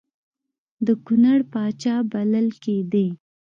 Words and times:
د 0.85 0.87
کنړ 1.05 1.39
پاچا 1.51 1.95
بلل 2.11 2.47
کېدی. 2.63 3.07